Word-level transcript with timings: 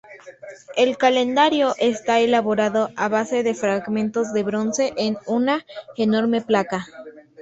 El 0.75 0.97
calendario 0.97 1.75
está 1.77 2.21
elaborado 2.21 2.89
a 2.95 3.07
base 3.07 3.43
de 3.43 3.53
fragmentos 3.53 4.33
de 4.33 4.41
bronce 4.41 4.93
en 4.97 5.15
una 5.27 5.63
enorme 5.95 6.41
placa. 6.41 6.87